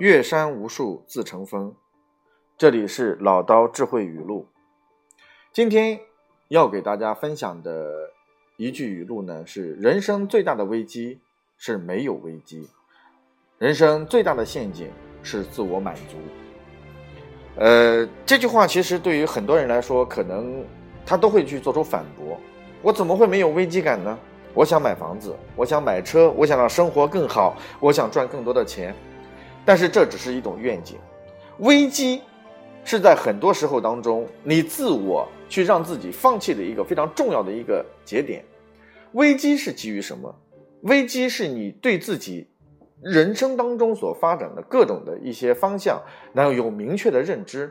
[0.00, 1.74] 越山无数自成峰。
[2.56, 4.46] 这里是老刀智慧语录。
[5.52, 6.00] 今天
[6.48, 8.10] 要给大家分享的
[8.56, 11.20] 一句语录呢，是：人生最大的危机
[11.58, 12.70] 是没有危机，
[13.58, 14.90] 人生最大的陷阱
[15.22, 16.16] 是自我满足。
[17.56, 20.64] 呃，这句话其实对于很多人来说，可能
[21.04, 22.40] 他都会去做出反驳：
[22.80, 24.18] 我怎么会没有危机感呢？
[24.54, 28.94] 我想买房子，我想买车，我想让生活更好，我想赚更多的钱。
[29.64, 30.96] 但是这只是一种愿景，
[31.58, 32.22] 危机
[32.84, 38.44] 是在很多时候当中，你自我去让自己放弃的一个非常重要的一个节点。
[39.12, 40.34] 危机是基于什么？
[40.82, 42.48] 危机是你对自己
[43.02, 46.00] 人生当中所发展的各种的一些方向，
[46.32, 47.70] 能够有明确的认知。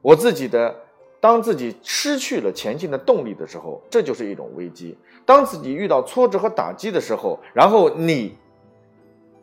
[0.00, 0.74] 我自己的，
[1.20, 4.96] 当自己失去了前进的动力的时候，这就是一种危机。
[5.26, 8.34] 当自己遇到挫折和打击的时候，然后你。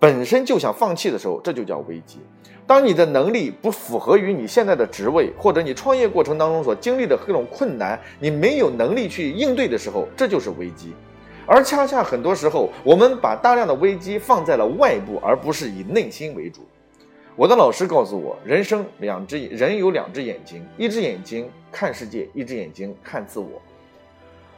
[0.03, 2.20] 本身就想放弃的时候，这就叫危机。
[2.67, 10.93] 当你的能力不符合于你现在的职位，或者你创业过程当中所经历的各种困难，你没有能力去应对的时候，这就是危机。
[11.46, 16.65] 而恰恰很多时候，我们把大量的危机放在了外部，而不是以内心为主。
[17.37, 23.48] 我的老师告诉我，人生两只人有两只眼睛，一只眼睛看世界，一只眼睛看自我。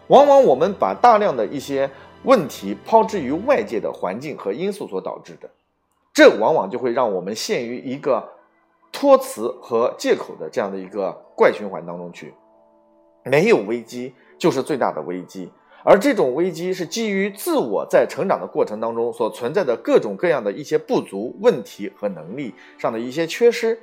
[0.08, 1.88] 往往我们把大量的一些。
[2.26, 5.50] 问题抛之于外界的环境和因素所导致的，
[6.14, 8.28] 这往往就会让我们陷于一个
[8.92, 12.34] 托词和借口的这样的一个怪循环当中去。
[13.24, 15.50] 没有危机就是最大的危机，
[15.84, 23.80] 而这种危机是基于自我在成长的过程当中所存在的各种各样的一些不足、问题和能力上的一些缺失，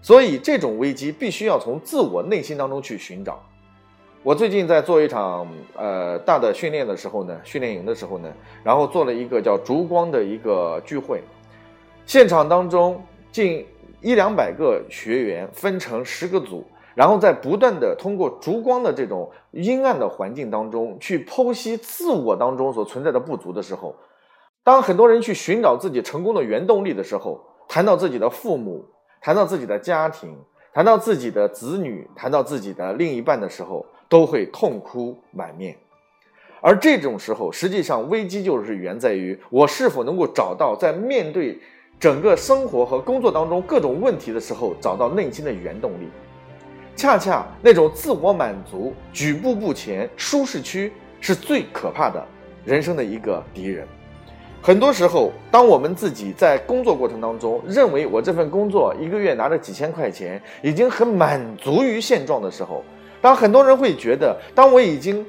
[0.00, 3.42] 所以这种危机必须要从自我内心当中去寻找。
[4.24, 5.44] 我最近在做一场
[5.76, 11.20] 呃大的训练的时候呢，训练营的时候呢，然后做了一个叫“烛光”的一个聚会，
[12.06, 13.66] 现场当中近
[14.00, 16.64] 一两百个学员分成十个组，
[16.94, 23.92] 然后在不断的通过烛光的这种阴暗的环境当中去剖析自我当中所存在的不足的时候，
[24.62, 28.84] 当很多人去寻找自己成功的原动力的时候，谈到自己的父母，
[29.20, 30.38] 谈到自己的家庭，
[30.72, 33.84] 谈到自己的子女，谈到自己的另一半的时候。
[34.12, 35.74] 都会痛哭满面，
[36.60, 41.58] 而这种时候，实际上危机就是源在于我是否能够找到在面对
[41.98, 46.10] 整个生活和工作当中各种问题的时候，找到内心的原动力。
[46.94, 52.22] 恰恰那种自我满足、举步不前、舒适区是最可怕的
[52.66, 53.88] 人生的一个敌人。
[54.60, 62.84] 很多时候，当我们自己在工作过程当中，认为我这份工作一个月拿着几千块钱，已经很满足于现状的时候，
[63.22, 65.24] 当很多人会觉得，当我已经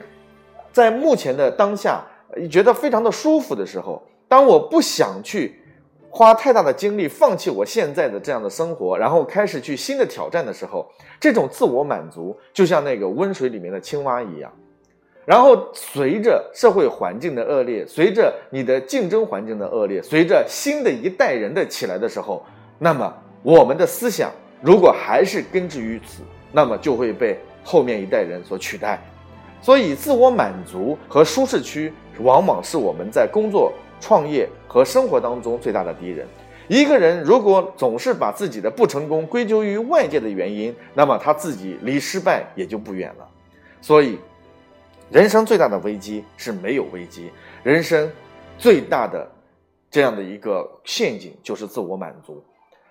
[0.72, 2.04] 在目前的当下
[2.52, 5.62] 觉得非常的舒服的时候，当我不想去
[6.10, 10.90] 花太大的精力放弃我现在的这样的生活，然后开始去新的挑战的时候，
[11.20, 14.52] 这种自我满足就像那个温水里面的青蛙一样。
[15.26, 22.44] 然后随着社会环境的恶劣，随着你的竞争环境的恶劣，随着新的一代人的起来的时候，
[22.80, 24.32] 那么我们的思想
[24.62, 27.38] 如果还是根植于此，那么就会被。
[27.64, 29.02] 后面一代人所取代，
[29.62, 36.28] 所以自我满足和舒适区往往是我们在工作、创业和生活当中最大的敌人。
[36.68, 43.28] 一个人如果总是把自己的不成功归咎于外界的原因，那么他自己离失败也就不远了。
[43.82, 44.20] 所以，
[45.10, 47.32] 人生最大的危机是没有危机，
[47.64, 48.12] 人生
[48.58, 49.30] 最大的
[49.90, 52.44] 这样的一个陷阱就是自我满足。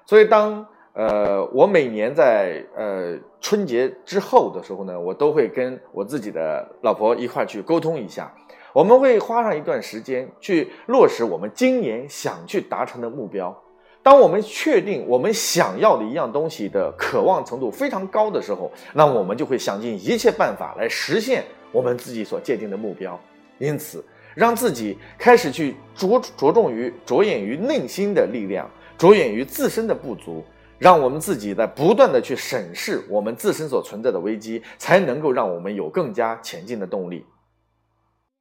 [0.07, 0.67] 所以当。
[0.95, 8.33] 呃，我每年在呃春节之后的时候呢，我都会跟我自己的老婆一块去沟通一下。
[8.75, 13.55] 我们会花上一段时间去落实我们今年想去达成的目标。
[14.03, 23.19] 当我们确定我们想要的一样东西的渴望程度非常高的时候，那我们就会想尽一切办法来实现我们自己所界定的目标。
[23.59, 24.05] 因此，
[24.35, 28.69] 让自己开始去着着重于着眼于内心的力量，
[28.99, 30.45] 着眼于自身的不足。
[30.83, 37.25] 让我们自己在不断的去审视我们自身所存在的危机，才能够让我们有更加前进的动力。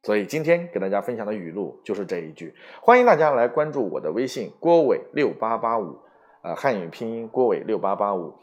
[0.02, 2.52] 所以今天给大家分享的语录就是这一句。
[2.80, 6.00] 欢迎大家来关注我的微信郭伟六八八五，
[6.42, 8.34] 呃，汉语拼音郭伟六八八五，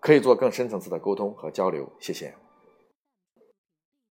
[0.00, 1.90] 可以做更深层次的沟通和交流。
[1.98, 2.34] 谢谢。